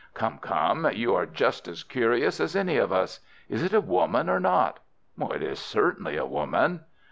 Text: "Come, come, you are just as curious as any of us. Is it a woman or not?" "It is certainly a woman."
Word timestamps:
"Come, 0.15 0.39
come, 0.39 0.89
you 0.93 1.13
are 1.13 1.27
just 1.27 1.67
as 1.67 1.83
curious 1.83 2.39
as 2.39 2.55
any 2.55 2.77
of 2.77 2.91
us. 2.91 3.19
Is 3.49 3.61
it 3.61 3.71
a 3.71 3.79
woman 3.79 4.29
or 4.29 4.39
not?" 4.39 4.79
"It 5.29 5.43
is 5.43 5.59
certainly 5.59 6.17
a 6.17 6.25
woman." 6.25 6.85